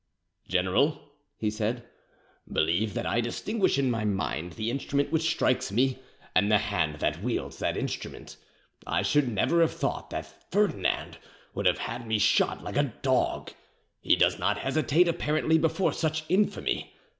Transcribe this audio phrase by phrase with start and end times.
[0.47, 0.99] "General,"
[1.37, 1.83] he said,
[2.51, 5.99] "believe that I distinguish in my mind the instrument which strikes me
[6.33, 8.35] and the hand that wields that instrument.
[8.87, 11.19] I should never have thought that Ferdinand
[11.53, 13.51] would have had me shot like a dog;
[14.01, 16.95] he does not hesitate apparently before such infamy.